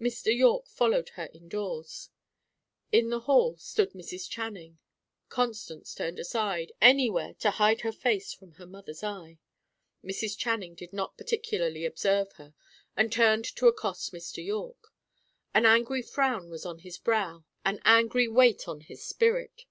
Mr. 0.00 0.26
Yorke 0.32 0.68
followed 0.68 1.08
her 1.14 1.28
indoors. 1.34 2.08
In 2.92 3.10
the 3.10 3.18
hall 3.18 3.56
stood 3.56 3.90
Mrs. 3.90 4.30
Channing. 4.30 4.78
Constance 5.28 5.96
turned 5.96 6.20
aside, 6.20 6.70
anywhere, 6.80 7.34
to 7.40 7.50
hide 7.50 7.80
her 7.80 7.90
face 7.90 8.32
from 8.32 8.52
her 8.52 8.68
mother's 8.68 9.02
eye. 9.02 9.40
Mrs. 10.04 10.38
Channing 10.38 10.76
did 10.76 10.92
not 10.92 11.18
particularly 11.18 11.84
observe 11.84 12.30
her, 12.34 12.54
and 12.96 13.10
turned 13.12 13.46
to 13.46 13.66
accost 13.66 14.12
Mr. 14.12 14.46
Yorke. 14.46 14.92
An 15.52 15.66
angry 15.66 16.02
frown 16.02 16.50
was 16.50 16.64
on 16.64 16.78
his 16.78 16.96
brow, 16.96 17.44
an 17.64 17.80
angry 17.84 18.28
weight 18.28 18.68
on 18.68 18.80
his 18.80 19.04
spirit. 19.04 19.62